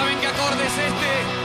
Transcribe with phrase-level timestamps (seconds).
[0.00, 1.39] ¿Saben qué acorde es este?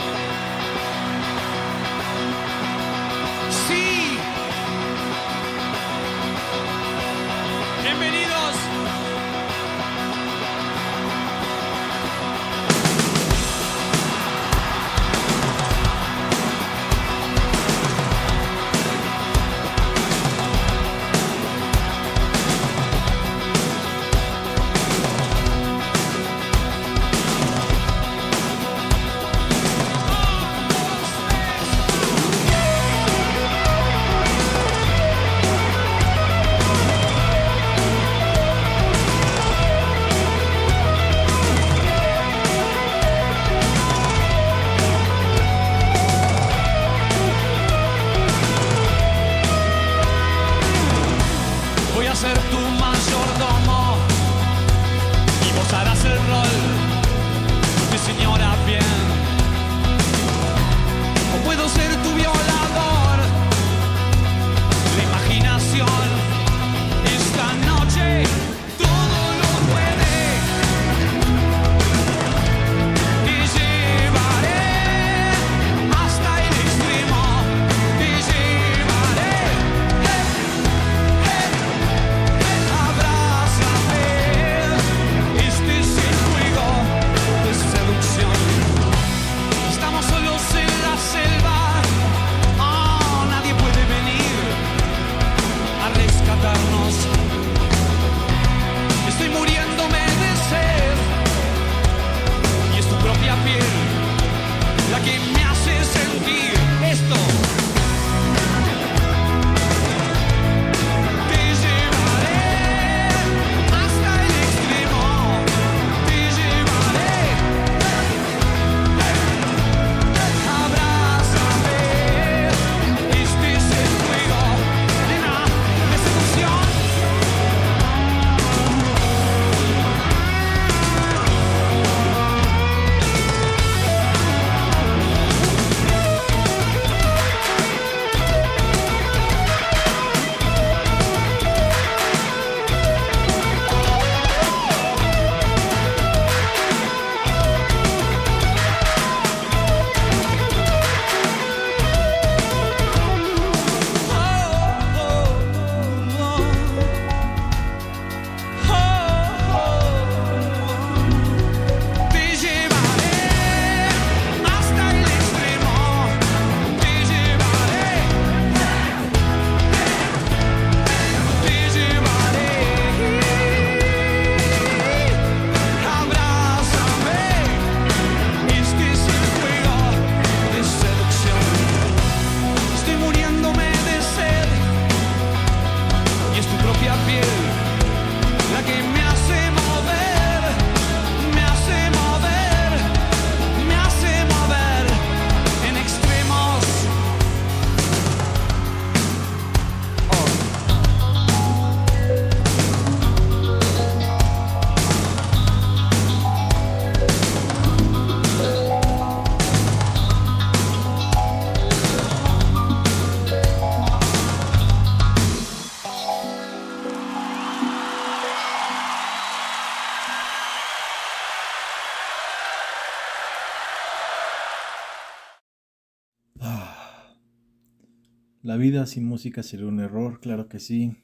[228.45, 230.97] La vida sin música sería un error, claro que sí,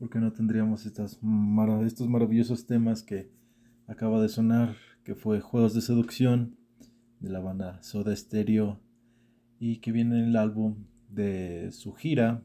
[0.00, 3.30] porque no tendríamos estos maravillosos temas que
[3.86, 4.74] acaba de sonar,
[5.04, 6.56] que fue Juegos de Seducción
[7.20, 8.80] de la banda Soda Stereo
[9.60, 12.42] y que viene en el álbum de su gira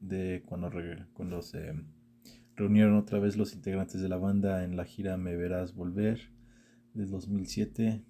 [0.00, 1.72] de cuando se
[2.56, 6.18] reunieron otra vez los integrantes de la banda en la gira Me Verás Volver
[6.94, 8.02] del 2007.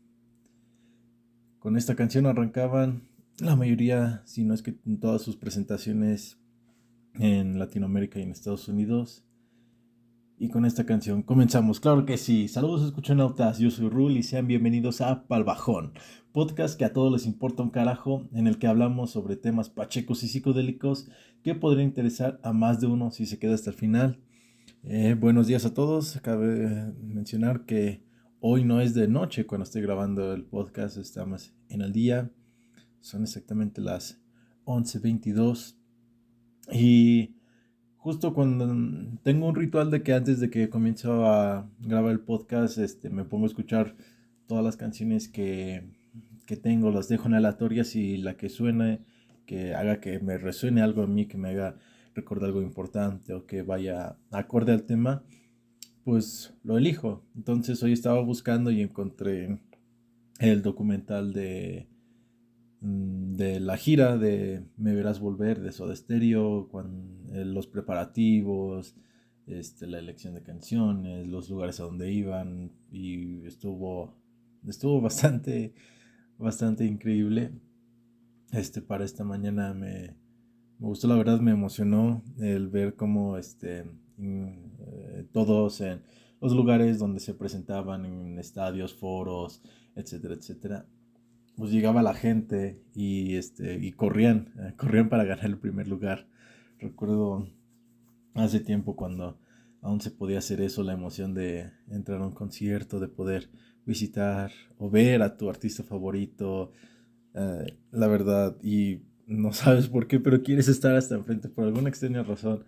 [1.59, 6.39] Con esta canción arrancaban la mayoría, si no es que en todas sus presentaciones
[7.15, 9.25] en Latinoamérica y en Estados Unidos.
[10.39, 12.49] Y con esta canción comenzamos, claro que sí.
[12.49, 13.59] Saludos, escuchonautas.
[13.59, 15.93] Yo soy Rul y sean bienvenidos a Palbajón,
[16.33, 20.25] podcast que a todos les importa un carajo, en el que hablamos sobre temas pachecos
[20.25, 21.09] y psicodélicos
[21.43, 24.21] que podrían interesar a más de uno si se queda hasta el final.
[24.85, 26.19] Eh, buenos días a todos.
[26.23, 28.03] Cabe mencionar que
[28.41, 32.33] hoy no es de noche cuando estoy grabando el podcast, estamos en el día.
[33.03, 34.21] Son exactamente las
[34.65, 35.77] 11:22.
[36.73, 37.35] Y
[37.97, 38.75] justo cuando
[39.25, 43.25] tengo un ritual de que antes de que comienzo a grabar el podcast, este, me
[43.25, 43.97] pongo a escuchar
[44.47, 45.91] todas las canciones que,
[46.47, 49.01] que tengo, las dejo en aleatorias y la que suene,
[49.47, 51.77] que haga que me resuene algo a mí, que me haga
[52.15, 55.25] recordar algo importante o que vaya acorde al tema,
[56.05, 57.25] pues lo elijo.
[57.35, 59.59] Entonces hoy estaba buscando y encontré
[60.39, 61.89] el documental de
[62.83, 66.69] de la gira de Me Verás Volver de Soda Stereo,
[67.33, 68.97] eh, los preparativos,
[69.47, 74.17] este, la elección de canciones, los lugares a donde iban y estuvo,
[74.67, 75.75] estuvo bastante,
[76.39, 77.53] bastante increíble.
[78.51, 80.17] Este, para esta mañana me,
[80.79, 83.85] me gustó, la verdad me emocionó el ver cómo este,
[84.19, 86.03] eh, todos en
[86.41, 89.63] los lugares donde se presentaban en estadios, foros,
[89.95, 90.87] etcétera, etcétera,
[91.57, 96.27] pues llegaba la gente y, este, y corrían, eh, corrían para ganar el primer lugar.
[96.79, 97.49] Recuerdo
[98.35, 99.39] hace tiempo cuando
[99.81, 103.51] aún se podía hacer eso, la emoción de entrar a un concierto, de poder
[103.85, 106.73] visitar o ver a tu artista favorito,
[107.35, 111.89] eh, la verdad, y no sabes por qué, pero quieres estar hasta enfrente, por alguna
[111.89, 112.65] extraña razón.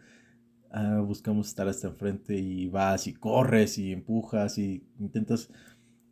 [0.70, 5.48] Ah, buscamos estar hasta enfrente y vas y corres y empujas y intentas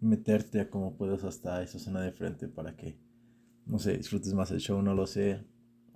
[0.03, 2.99] meterte a como puedas hasta esa zona de frente para que,
[3.67, 5.45] no sé, disfrutes más el show, no lo sé.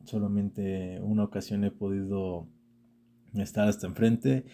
[0.05, 2.49] Solamente una ocasión he podido
[3.35, 4.47] estar hasta enfrente.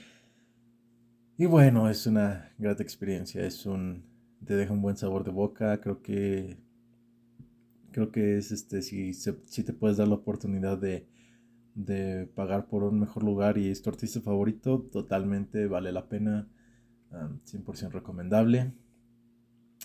[1.39, 4.11] Y bueno, es una grata experiencia, es un
[4.45, 6.59] te deja un buen sabor de boca, creo que
[7.93, 11.07] creo que es este si, si te puedes dar la oportunidad de,
[11.75, 16.49] de pagar por un mejor lugar y es tu artista favorito, totalmente vale la pena,
[17.11, 18.73] 100% recomendable.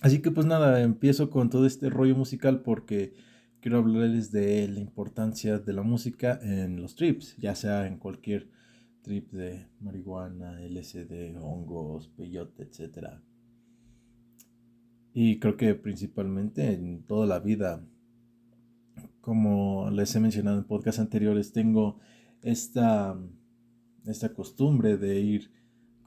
[0.02, 3.14] Así que pues nada, empiezo con todo este rollo musical porque
[3.62, 8.50] quiero hablarles de la importancia de la música en los trips, ya sea en cualquier
[9.02, 13.08] trip de marihuana, LSD, hongos, peyote, etc.
[15.14, 17.84] Y creo que principalmente en toda la vida,
[19.22, 22.00] como les he mencionado en podcasts anteriores, tengo
[22.44, 23.18] esta,
[24.06, 25.52] esta costumbre de ir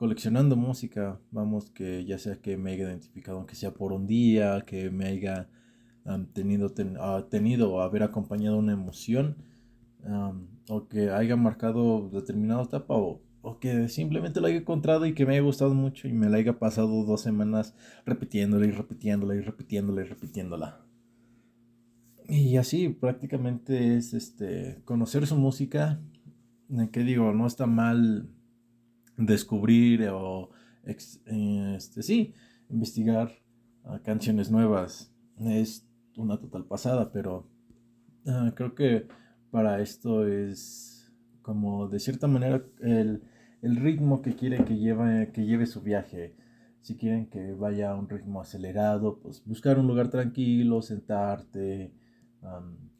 [0.00, 4.62] coleccionando música, vamos, que ya sea que me haya identificado, aunque sea por un día,
[4.66, 5.50] que me haya
[6.32, 9.36] tenido, ah, tenido o haber acompañado una emoción,
[10.70, 15.26] o que haya marcado determinada etapa, o, o, que simplemente la haya encontrado y que
[15.26, 17.74] me haya gustado mucho y me la haya pasado dos semanas
[18.06, 20.80] repitiéndola y repitiéndola y repitiéndola y repitiéndola.
[22.26, 26.00] Y así prácticamente es este conocer su música,
[26.90, 28.30] que digo, no está mal
[29.20, 30.50] descubrir o,
[30.84, 32.34] este, sí,
[32.68, 33.30] investigar
[33.84, 35.12] ah, canciones nuevas.
[35.38, 35.86] Es
[36.16, 37.48] una total pasada, pero
[38.26, 39.06] ah, creo que
[39.50, 41.12] para esto es
[41.42, 43.22] como de cierta manera el,
[43.62, 46.34] ritmo que quiere que lleve, que lleve su viaje.
[46.80, 51.92] Si quieren que vaya a un ritmo acelerado, pues buscar un lugar tranquilo, sentarte,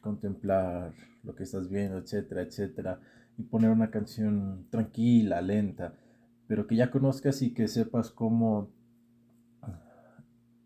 [0.02, 3.00] contemplar lo que estás viendo, etcétera, etcétera,
[3.38, 5.94] y poner una canción tranquila, lenta
[6.50, 8.72] pero que ya conozcas y que sepas cómo,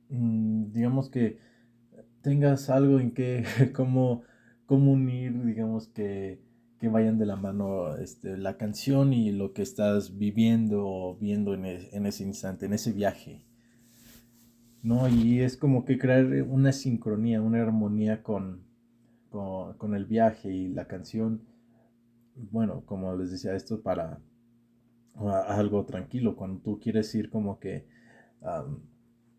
[0.09, 1.37] mm, digamos que
[2.23, 3.45] tengas algo en que,
[3.77, 4.23] cómo,
[4.65, 6.41] cómo unir, digamos que,
[6.79, 11.53] que vayan de la mano este, la canción y lo que estás viviendo o viendo
[11.53, 13.45] en, en ese instante, en ese viaje.
[14.83, 15.07] ¿no?
[15.07, 18.63] Y es como que crear una sincronía, una armonía con,
[19.29, 21.43] con, el viaje y la canción.
[22.37, 24.23] Bueno, como les decía, esto para,
[25.15, 26.37] algo tranquilo.
[26.37, 27.87] Cuando tú quieres ir como que,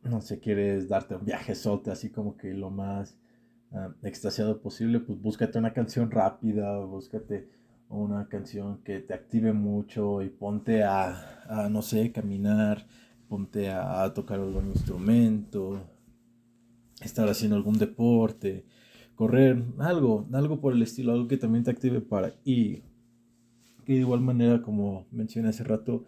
[0.03, 3.17] no sé, quieres darte un viaje solte, así como que lo más
[4.03, 7.49] extasiado posible, pues búscate una canción rápida, búscate
[7.89, 12.85] una canción que te active mucho y ponte a, no sé, caminar,
[13.27, 15.81] ponte a, tocar algún instrumento,
[17.01, 18.65] estar haciendo algún deporte,
[19.15, 22.83] correr, algo, algo por el estilo, algo que también te active para ir
[23.85, 26.05] que de igual manera, como mencioné hace rato,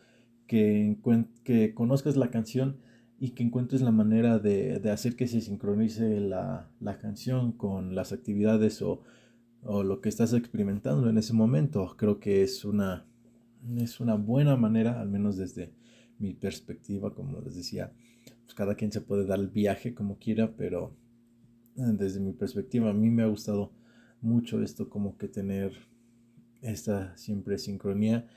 [0.48, 0.98] que,
[1.44, 2.78] que conozcas la canción
[3.20, 7.96] y que encuentres la manera de, de hacer que se sincronice la, la, canción con
[7.96, 9.02] las actividades o,
[9.64, 11.96] o lo que estás experimentando en ese momento.
[11.98, 13.06] Creo que es una,
[13.78, 15.74] es una buena manera, al menos desde
[16.20, 17.92] mi perspectiva, como les decía,
[18.44, 20.96] pues cada quien se puede dar el viaje como quiera, pero
[21.76, 23.72] desde mi perspectiva a mí me ha gustado
[24.22, 25.74] mucho esto como que tener
[26.62, 28.28] esta siempre sincronía,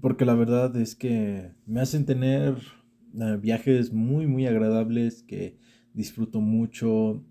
[0.00, 2.56] porque la verdad es que me hacen tener
[3.20, 5.56] eh, viajes muy, muy agradables que
[5.92, 7.24] disfruto mucho.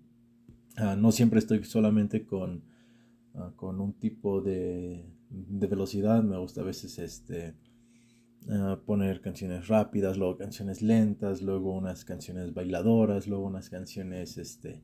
[0.76, 2.64] Ah, no siempre estoy solamente con,
[3.34, 7.54] ah, con un tipo de, de, velocidad, me gusta a veces este,
[8.48, 14.82] ah, poner canciones rápidas, luego canciones lentas, luego unas canciones bailadoras, luego unas canciones este,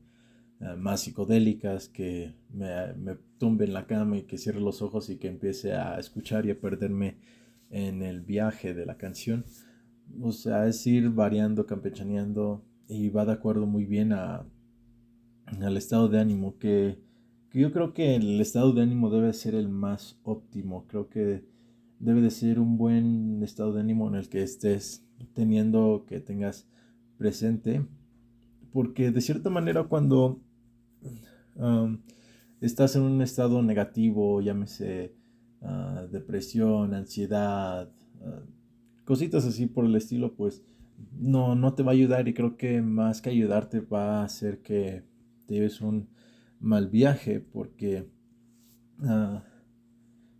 [0.77, 5.17] más psicodélicas que me, me tumbe en la cama y que cierre los ojos y
[5.17, 7.17] que empiece a escuchar y a perderme
[7.71, 9.45] en el viaje de la canción.
[10.21, 14.45] O sea, es ir variando, campechaneando y va de acuerdo muy bien a,
[15.45, 16.99] al estado de ánimo que,
[17.49, 20.85] que, yo creo que el estado de ánimo debe ser el más óptimo.
[20.87, 21.45] Creo que
[21.99, 26.67] debe de ser un buen estado de ánimo en el que estés teniendo, que tengas
[27.17, 27.85] presente.
[28.73, 30.41] Porque de cierta manera cuando
[32.61, 35.15] estás en un estado negativo, llámese
[35.61, 37.91] uh, depresión, ansiedad,
[38.21, 40.63] uh, cositas así por el estilo, pues
[41.19, 44.61] no, no te va a ayudar y creo que más que ayudarte va a hacer
[44.61, 45.03] que
[45.47, 46.09] te lleves un
[46.59, 48.07] mal viaje porque,
[48.99, 49.39] uh,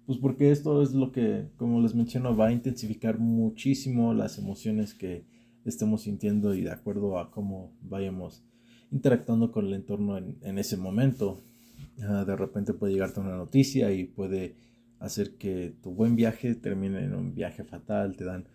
[0.06, 4.94] pues porque esto es lo que, como les menciono, va a intensificar muchísimo las emociones
[4.94, 5.26] que
[5.66, 8.44] estemos sintiendo y de acuerdo a cómo vayamos
[8.92, 11.42] interactuando con el entorno en, ese momento.
[11.98, 14.56] De repente puede llegarte una noticia y puede
[15.00, 18.46] hacer que tu buen viaje termine en un viaje fatal, te dan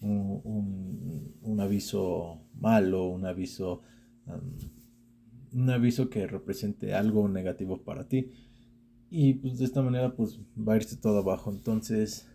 [0.00, 3.82] un, aviso malo, un aviso,
[5.52, 8.30] un aviso que represente algo negativo para ti.
[9.10, 11.50] Y pues de esta manera pues va a irse todo abajo.
[11.50, 12.28] Entonces,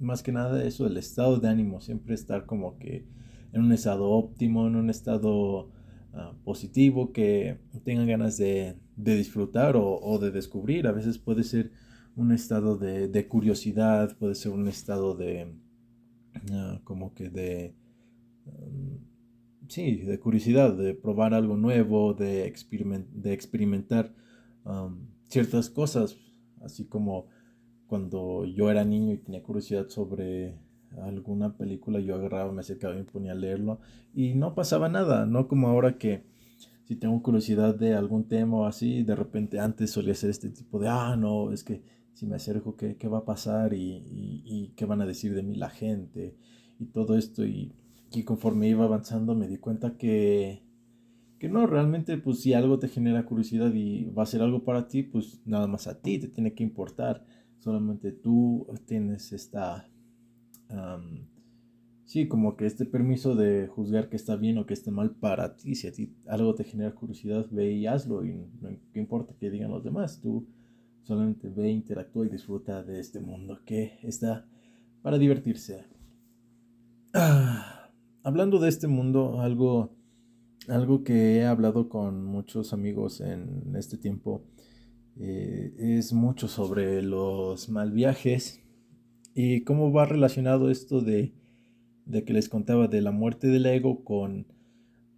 [0.00, 3.06] más que nada eso, el estado de ánimo, siempre estar como que
[3.52, 5.70] en un estado óptimo, en un estado
[6.16, 10.86] ah, positivo, que tengan ganas de, disfrutar o, de descubrir.
[10.86, 11.70] A veces puede ser
[12.16, 15.54] un estado de curiosidad, puede ser un estado de,
[16.52, 17.74] Ah, como que de,
[18.44, 22.52] mm, sí, de curiosidad, de probar algo nuevo, de,
[23.12, 24.14] de experimentar
[25.28, 26.16] ciertas cosas,
[26.60, 27.28] así como
[27.86, 30.58] cuando yo era niño y tenía curiosidad sobre
[31.02, 33.80] alguna película, yo agarraba, me acercaba y me ponía a leerlo
[34.14, 36.24] y no pasaba nada, no como ahora que
[36.84, 40.78] si tengo curiosidad de algún tema o así, de repente antes solía ser este tipo
[40.78, 41.82] de, ah, no, es que
[42.16, 43.74] si me acerco, ¿qué, qué va a pasar?
[43.74, 44.02] Y,
[44.44, 46.34] y, qué van a decir de mí la gente?
[46.78, 47.44] Y todo esto.
[47.44, 47.72] Y,
[48.12, 50.62] y conforme iba avanzando me di cuenta que,
[51.38, 54.88] que no, realmente pues si algo te genera curiosidad y va a ser algo para
[54.88, 57.24] ti, pues nada más a ti te tiene que importar.
[57.58, 59.90] Solamente tú tienes esta...
[62.04, 65.56] sí, como que este permiso de juzgar que está bien o que está mal para
[65.56, 65.74] ti.
[65.74, 69.50] Si a ti algo te genera curiosidad, ve y hazlo y no, no importa que
[69.50, 70.20] digan los demás.
[70.20, 70.46] Tú
[71.06, 74.44] Solamente ve, interactúa y disfruta de este mundo que está
[75.02, 75.84] para divertirse.
[77.14, 77.92] Ah,
[78.24, 79.94] hablando de este mundo, algo,
[80.66, 84.42] algo que he hablado con muchos amigos en este tiempo
[85.16, 88.65] eh, es mucho sobre los mal viajes
[89.38, 91.34] y cómo va relacionado esto de,
[92.06, 94.46] de que les contaba de la muerte del ego con,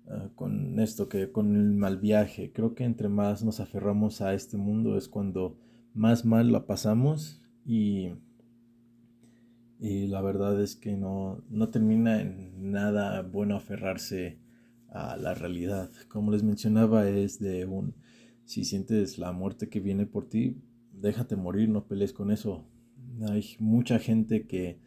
[0.09, 2.51] ah, con esto, que con el mal viaje.
[2.53, 5.57] Creo que entre más nos aferramos a este mundo es cuando
[5.95, 8.09] más mal la pasamos y,
[9.79, 14.41] y la verdad es que no, no termina en nada bueno aferrarse
[14.91, 15.93] a la realidad.
[16.09, 17.95] Como les mencionaba, es de un,
[18.45, 20.57] si sientes la muerte que viene por ti,
[20.93, 22.65] déjate morir, no pelees con eso.
[23.29, 24.79] Hay mucha gente que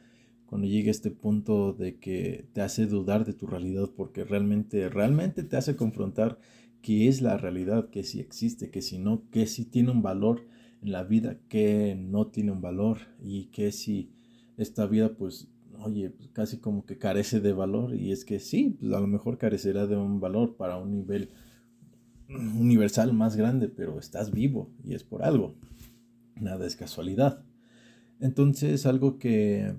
[0.46, 4.90] cuando llega a este punto de que te hace dudar de tu realidad porque realmente,
[4.90, 6.40] realmente te hace confrontar
[6.82, 10.46] qué es la realidad, que si existe, que si no, que si tiene un valor
[10.82, 14.12] en la vida que no tiene un valor y que si
[14.58, 15.48] esta vida pues
[15.80, 19.08] oye pues, casi como que carece de valor y es que sí pues a lo
[19.08, 21.30] mejor carecerá de un valor para un nivel
[22.30, 25.56] universal más grande pero estás vivo y es por algo
[26.36, 27.44] nada es casualidad
[28.22, 29.76] entonces algo que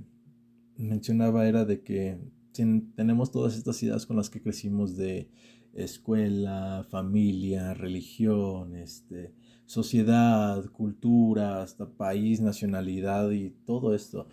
[0.77, 2.19] mencionaba era de que
[2.53, 5.31] tenemos todas estas ideas con las que crecimos de
[5.73, 9.33] escuela, familia, religión, este,
[9.65, 14.29] sociedad, cultura, hasta país, nacionalidad y todo esto.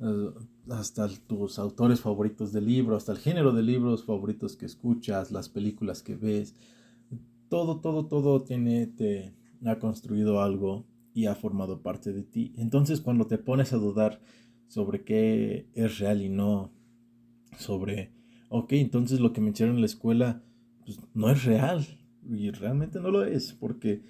[0.00, 0.30] eh,
[0.70, 5.48] hasta tus autores favoritos de libro, hasta el género de libros favoritos que escuchas, las
[5.48, 6.54] películas que ves,
[7.48, 12.52] todo, todo, todo tiene, te ha construido algo y ha formado parte de ti.
[12.56, 14.20] Entonces cuando te pones a dudar
[14.68, 16.72] sobre qué es real y no,
[17.58, 18.12] sobre,
[18.48, 20.42] ok, entonces lo que me echaron en la escuela
[20.84, 21.86] pues, no es real
[22.28, 24.02] y realmente no lo es, porque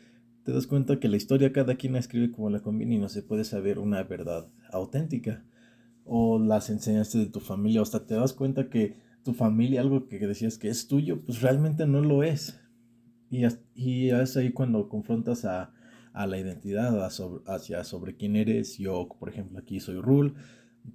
[0.45, 3.09] te das cuenta que la historia cada quien la escribe como la conviene y no
[3.09, 5.45] se puede saber una verdad auténtica
[6.05, 10.09] o las enseñanzas de tu familia, o hasta te das cuenta que tu familia, algo
[10.09, 12.59] que decías que es tuyo, pues realmente no lo es.
[13.31, 15.73] Y, y es ahí cuando confrontas a,
[16.13, 17.07] a la identidad,
[17.47, 18.79] hacia sobre quién eres.
[18.79, 20.35] Yo, por ejemplo, aquí soy Rule,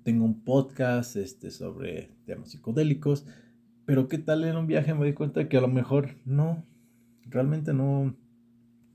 [0.04, 3.26] tengo un podcast este, sobre temas psicodélicos,
[3.86, 6.66] pero ¿qué tal en un viaje me di cuenta que a lo mejor no,
[7.26, 8.16] realmente no,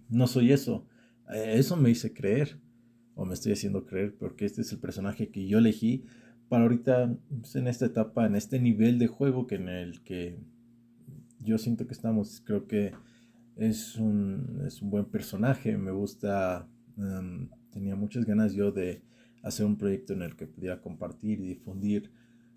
[0.09, 0.87] no soy eso.
[1.33, 2.61] Eh, eso me hice creer,
[3.15, 6.05] o me estoy haciendo creer, porque este es el personaje que yo elegí
[6.49, 10.41] para ahorita, pues, en esta etapa, en este nivel de juego que en el que
[11.39, 12.93] yo siento que estamos, creo que
[13.61, 19.03] es un, es un buen personaje, me gusta, em, tenía muchas ganas yo de
[19.43, 22.11] hacer un proyecto en el que pudiera compartir y difundir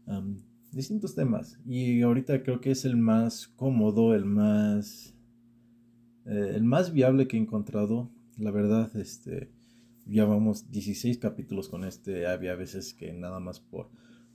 [0.07, 0.41] em,
[0.71, 1.59] distintos temas.
[1.65, 5.13] Y ahorita creo que es el más cómodo, el más,
[6.25, 8.09] eh, el más viable que he encontrado.
[8.37, 9.51] La verdad, este,
[10.05, 12.27] ya vamos 16 capítulos con este.
[12.27, 13.89] Había veces que nada más por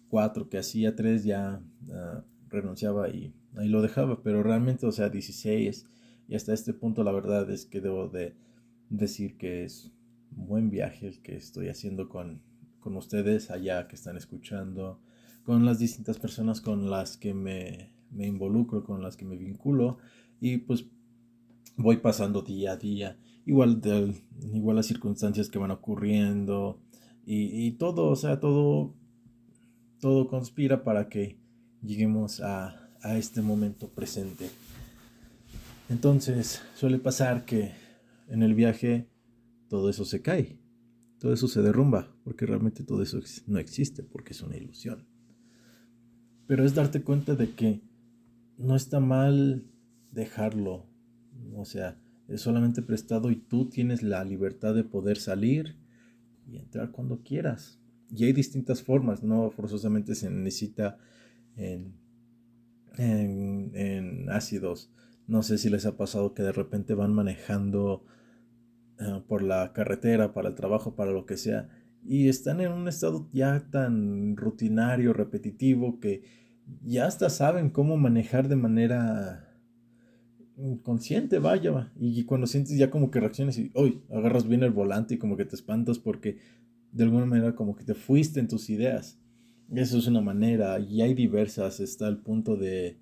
[0.08, 4.22] cuatro que hacía tres ya ah, renunciaba y ahí lo dejaba.
[4.22, 5.86] Pero realmente, o sea, 16
[6.28, 8.34] y hasta este punto la verdad es que debo de
[8.90, 9.90] decir que es
[10.36, 12.42] un buen viaje el que estoy haciendo con,
[12.80, 15.00] con ustedes allá que están escuchando,
[15.42, 19.98] con las distintas personas con las que me, me involucro, con las que me vinculo
[20.40, 20.86] y pues
[21.76, 23.16] voy pasando día a día,
[23.46, 23.80] igual,
[24.52, 26.80] igual las circunstancias que van ocurriendo
[27.24, 28.94] y, y, todo, o sea, todo,
[30.00, 31.38] todo conspira para que
[31.82, 34.50] lleguemos a, a este momento presente.
[35.88, 37.72] Entonces suele pasar que
[38.28, 39.08] en el viaje
[39.68, 40.58] todo eso se cae,
[41.18, 45.06] todo eso se derrumba, porque realmente todo eso no existe, porque es una ilusión.
[46.46, 47.82] Pero es darte cuenta de que
[48.56, 49.64] no está mal
[50.12, 50.86] dejarlo,
[51.54, 51.98] o sea,
[52.28, 55.76] es solamente prestado y tú tienes la libertad de poder salir
[56.46, 57.80] y entrar cuando quieras.
[58.10, 60.98] Y hay distintas formas, no forzosamente se necesita
[61.56, 61.94] en,
[62.96, 64.90] en, ácidos
[65.28, 68.04] no sé si les ha pasado que de repente van manejando
[68.98, 71.68] eh, por la carretera, para el trabajo, para lo que sea,
[72.04, 76.22] y están en un estado ya tan rutinario, repetitivo, que
[76.82, 79.44] ya hasta saben cómo manejar de manera
[80.82, 85.14] consciente, vaya, y cuando sientes ya como que reacciones y hoy agarras bien el volante
[85.14, 86.38] y como que te espantas porque
[86.90, 89.20] de alguna manera como que te fuiste en tus ideas.
[89.72, 92.98] Eso es una manera, y hay diversas, está el punto de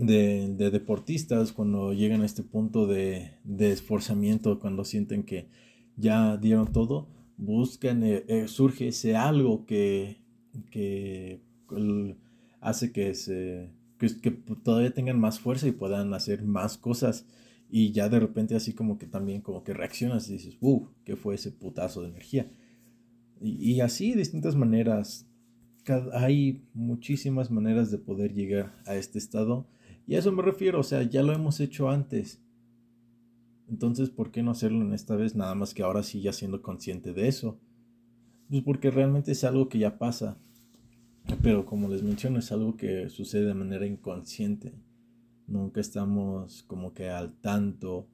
[0.00, 5.48] de, deportistas cuando llegan a este punto de, esforzamiento, cuando sienten que
[5.96, 10.22] ya dieron todo, buscan, eh, eh, surge ese algo que,
[10.70, 11.42] que
[12.60, 14.30] hace que, se, que,
[14.62, 17.26] todavía tengan más fuerza y puedan hacer más cosas.
[17.68, 20.86] Y ya de repente así como que también como que reaccionas y dices, ¡uh!
[21.04, 22.50] ¿Qué fue ese putazo de energía?
[23.40, 25.26] Y, y así, de distintas maneras.
[26.14, 29.68] hay muchísimas maneras de poder llegar a este estado
[30.06, 32.42] y a eso me refiero, o sea, ya lo hemos hecho antes.
[33.68, 35.36] Entonces, ¿por qué no hacerlo en esta vez?
[35.36, 37.60] Nada más que ahora sí ya siendo consciente de eso.
[38.48, 40.38] Pues porque realmente es algo que ya pasa.
[41.42, 44.74] Pero como les menciono, es algo que sucede de manera inconsciente.
[45.46, 48.08] Nunca estamos como que al tanto,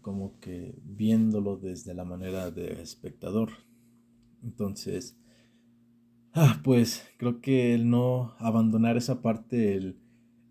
[0.00, 3.50] como que viéndolo desde la manera de espectador.
[4.42, 5.18] Entonces,
[6.32, 9.99] ah, pues creo que el no abandonar esa parte, el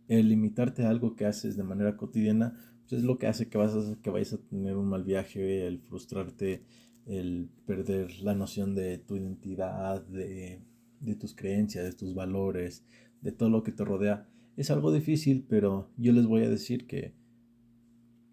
[0.10, 3.58] el limitarte a algo que haces de manera cotidiana, pues es lo que hace que,
[3.58, 6.64] vas a, que vayas a tener un mal viaje, el frustrarte,
[7.06, 10.62] el perder la noción de tu identidad, de,
[11.00, 12.84] de tus creencias, de tus valores,
[13.22, 14.28] de todo lo que te rodea.
[14.58, 17.14] Es algo difícil, pero yo les voy a decir que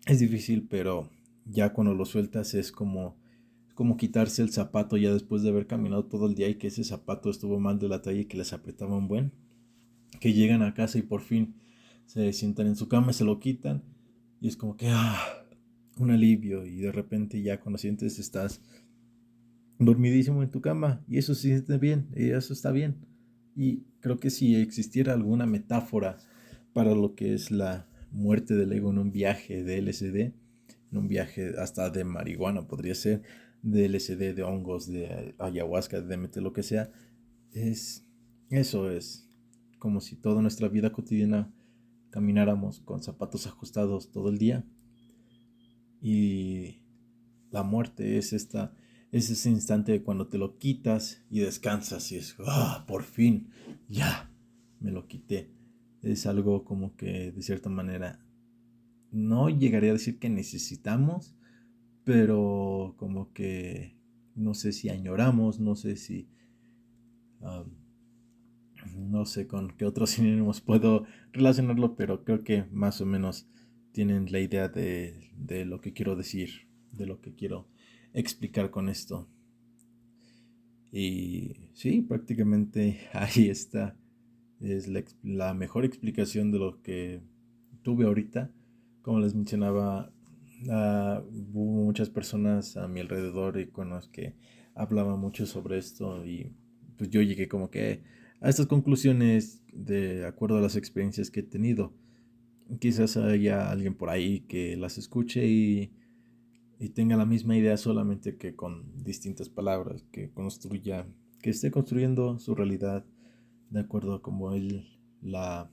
[0.06, 1.10] es difícil, pero
[1.44, 3.18] ya cuando lo sueltas es como,
[3.74, 6.84] como quitarse el zapato ya después de haber caminado todo el día y que ese
[6.84, 9.32] zapato estuvo mal de la talla y que les apretaba un buen.
[10.20, 11.54] Que llegan a casa y por fin
[12.06, 13.82] se sientan en su cama, se lo quitan
[14.40, 15.18] y es como que, ah,
[15.98, 18.60] un alivio y de repente ya cuando sientes estás
[19.78, 22.96] dormidísimo en tu cama y eso se siente bien y eso está bien.
[23.54, 26.18] Y creo que si existiera alguna metáfora
[26.72, 31.08] para lo que es la muerte del ego en un viaje de LSD, en un
[31.08, 33.22] viaje hasta de marihuana podría ser,
[33.62, 36.90] de LSD, de hongos, de ayahuasca, de DMT, lo que sea,
[37.52, 38.06] es
[38.50, 39.28] eso es
[39.78, 41.52] como si toda nuestra vida cotidiana
[42.10, 44.64] camináramos con zapatos ajustados todo el día.
[46.00, 46.82] Y
[47.50, 48.74] la muerte es esta
[49.12, 53.48] es ese instante cuando te lo quitas y descansas y es ah por fin
[53.88, 54.30] ya
[54.80, 55.50] me lo quité
[56.02, 58.20] es algo como que de cierta manera
[59.10, 61.34] no llegaría a decir que necesitamos
[62.04, 63.96] pero como que
[64.34, 66.28] no sé si añoramos no sé si
[68.94, 73.48] no sé con qué otros sinónimos puedo relacionarlo, pero creo que más o menos
[73.92, 77.66] tienen la idea de, de lo que quiero decir, de lo que quiero
[78.12, 79.28] explicar con esto.
[80.92, 83.96] Y sí, prácticamente ahí está.
[84.60, 84.88] Es
[85.22, 87.20] la, mejor explicación de lo que
[87.82, 88.50] tuve ahorita.
[89.02, 90.10] Como les mencionaba,
[90.62, 91.20] uh,
[91.52, 94.34] hubo muchas personas a mi alrededor y con las que
[94.74, 96.52] hablaba mucho sobre esto y
[96.96, 98.02] pues yo llegué como que
[98.40, 101.92] a estas conclusiones de acuerdo a las experiencias que he tenido.
[102.80, 105.92] Quizás haya alguien por ahí que las escuche y,
[106.78, 111.06] y tenga la misma idea solamente que con distintas palabras, que construya,
[111.40, 113.04] que esté construyendo su realidad
[113.70, 114.86] de acuerdo a como él
[115.22, 115.70] la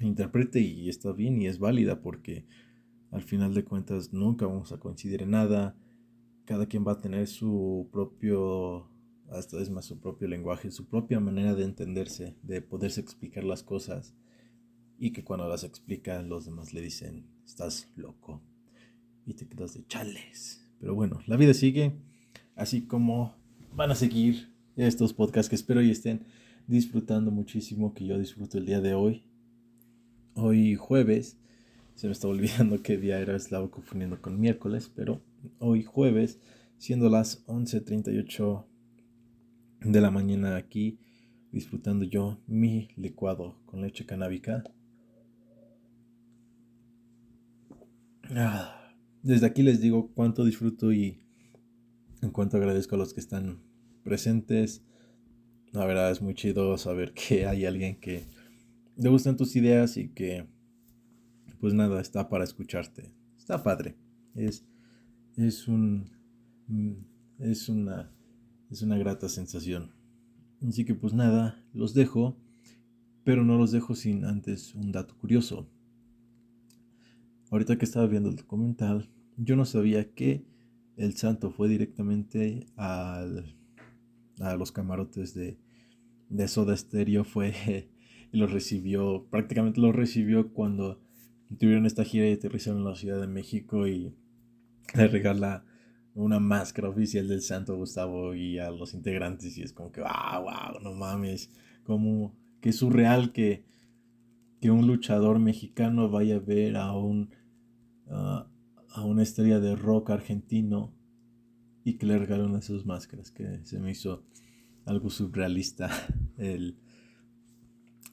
[0.00, 2.46] interprete y está bien y es válida porque
[3.10, 5.76] al final de cuentas nunca vamos a coincidir en nada,
[6.44, 8.88] cada quien va a tener su propio
[9.30, 13.62] hasta es más su propio lenguaje, su propia manera de entenderse, de poderse explicar las
[13.62, 14.14] cosas
[14.98, 18.40] y que cuando las explica los demás le dicen, estás loco
[19.26, 20.64] y te quedas de chales.
[20.78, 21.92] Pero bueno, la vida sigue,
[22.54, 23.34] así como
[23.74, 26.24] van a seguir estos podcasts que espero y estén
[26.66, 29.24] disfrutando muchísimo, que yo disfruto el día de hoy.
[30.34, 31.36] Hoy jueves,
[31.94, 35.20] se me está olvidando qué día era, estaba confundiendo con miércoles, pero
[35.58, 36.38] hoy jueves,
[36.78, 38.64] siendo las 11.38
[39.84, 40.98] de la mañana aquí
[41.50, 44.64] disfrutando yo mi licuado con leche canábica.
[48.30, 51.20] Ah, desde aquí les digo cuánto disfruto y
[52.22, 53.60] en cuánto agradezco a los que están
[54.04, 54.82] presentes.
[55.72, 58.28] La verdad es muy chido saber que hay alguien que
[58.96, 60.46] le gustan tus ideas y que
[61.60, 63.12] pues nada, está para escucharte.
[63.38, 63.96] Está padre.
[64.34, 64.64] Es,
[65.36, 66.10] es un
[66.68, 66.92] mm,
[67.38, 68.12] es una
[68.72, 69.92] es una grata sensación.
[70.66, 72.36] Así que pues nada, los dejo,
[73.24, 75.68] pero no los dejo sin antes un dato curioso.
[77.50, 80.46] Ahorita que estaba viendo el documental, yo no sabía que
[80.96, 83.54] el santo fue directamente al,
[84.40, 85.58] a los camarotes de,
[86.30, 87.90] de Soda Stereo, fue
[88.32, 91.02] y los recibió, prácticamente los recibió cuando
[91.58, 94.14] tuvieron esta gira y aterrizaron en la Ciudad de México y
[94.94, 95.66] le regala
[96.14, 100.10] una máscara oficial del Santo Gustavo y a los integrantes y es como que, wow,
[100.10, 101.50] ah, wow, no mames,
[101.84, 103.64] como que surreal que,
[104.60, 107.30] que un luchador mexicano vaya a ver a un
[108.94, 110.92] a una estrella de rock argentino
[111.84, 114.24] y que le regalaron esas máscaras, que se me hizo
[114.84, 115.90] algo surrealista
[116.36, 116.76] el,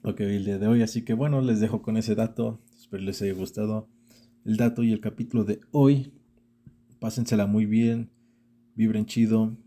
[0.03, 0.81] lo que vi el día de hoy.
[0.81, 2.61] Así que bueno, les dejo con ese dato.
[2.77, 3.87] Espero les haya gustado
[4.45, 6.13] el dato y el capítulo de hoy
[6.99, 8.09] pásensela muy bien,
[8.75, 9.57] vibren chido,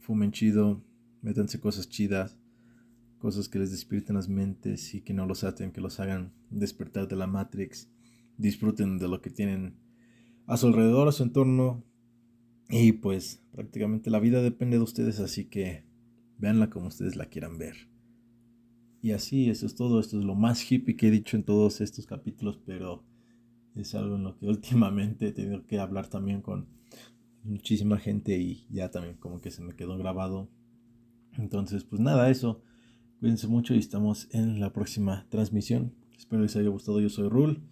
[0.00, 0.82] fumen chido,
[1.22, 2.36] métanse cosas chidas,
[3.18, 7.08] cosas que les despierten las mentes y que no los aten, que los hagan despertar
[7.08, 7.88] de la Matrix,
[8.36, 9.76] disfruten de lo que tienen
[10.46, 11.84] a su alrededor, a su entorno
[12.68, 15.84] y pues prácticamente la vida depende de ustedes, así que
[16.38, 17.88] véanla como ustedes la quieran ver.
[19.00, 21.80] Y así, eso es todo, esto es lo más hippie que he dicho en todos
[21.80, 23.04] estos capítulos, pero
[23.74, 26.66] es algo en lo que últimamente he tenido que hablar también con
[27.44, 30.48] muchísima gente y ya también como que se me quedó grabado.
[31.32, 32.62] Entonces, pues nada, eso.
[33.20, 35.94] Cuídense mucho y estamos en la próxima transmisión.
[36.16, 37.00] Espero les haya gustado.
[37.00, 37.62] Yo soy Rul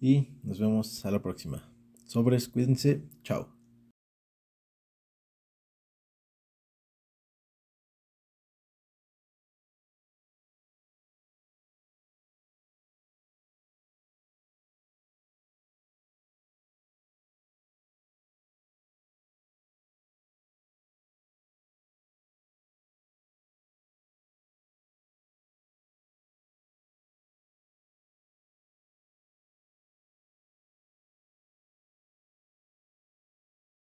[0.00, 1.62] y nos vemos a la próxima.
[2.06, 3.02] Sobres, cuídense.
[3.22, 3.55] Chao.